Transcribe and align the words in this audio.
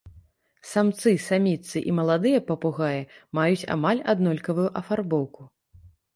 Самцы, 0.69 1.11
саміцы 1.25 1.83
і 1.91 1.93
маладыя 1.97 2.39
папугаі 2.49 3.05
маюць 3.41 3.67
амаль 3.77 4.03
аднолькавую 4.17 4.69
афарбоўку. 4.85 5.41